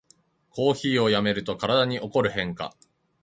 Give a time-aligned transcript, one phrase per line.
[0.49, 2.75] コーヒーをやめると体に起こる変化